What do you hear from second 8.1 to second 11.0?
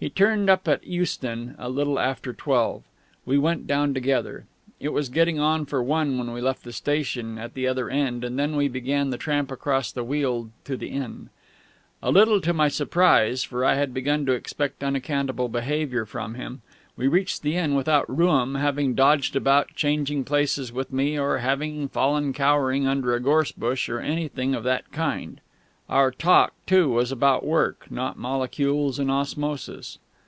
and then we began the tramp across the Weald to the